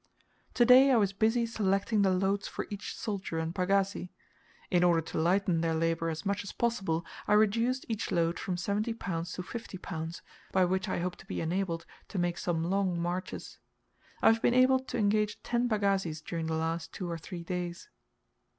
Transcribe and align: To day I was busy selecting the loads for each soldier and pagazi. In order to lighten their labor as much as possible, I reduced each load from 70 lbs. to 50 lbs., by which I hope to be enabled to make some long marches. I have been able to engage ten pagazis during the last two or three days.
To 0.55 0.65
day 0.65 0.89
I 0.89 0.95
was 0.95 1.13
busy 1.13 1.45
selecting 1.45 2.01
the 2.01 2.09
loads 2.09 2.47
for 2.47 2.65
each 2.71 2.95
soldier 2.97 3.37
and 3.37 3.53
pagazi. 3.53 4.09
In 4.71 4.83
order 4.83 5.01
to 5.01 5.19
lighten 5.19 5.61
their 5.61 5.75
labor 5.75 6.09
as 6.09 6.25
much 6.25 6.43
as 6.43 6.51
possible, 6.51 7.05
I 7.27 7.33
reduced 7.33 7.85
each 7.87 8.09
load 8.11 8.39
from 8.39 8.57
70 8.57 8.95
lbs. 8.95 9.35
to 9.35 9.43
50 9.43 9.77
lbs., 9.77 10.21
by 10.51 10.65
which 10.65 10.89
I 10.89 10.97
hope 11.01 11.17
to 11.17 11.25
be 11.27 11.39
enabled 11.39 11.85
to 12.07 12.17
make 12.17 12.39
some 12.39 12.63
long 12.63 12.99
marches. 12.99 13.59
I 14.23 14.31
have 14.31 14.41
been 14.41 14.55
able 14.55 14.79
to 14.79 14.97
engage 14.97 15.43
ten 15.43 15.69
pagazis 15.69 16.23
during 16.23 16.47
the 16.47 16.55
last 16.57 16.91
two 16.91 17.07
or 17.07 17.19
three 17.19 17.43
days. 17.43 17.87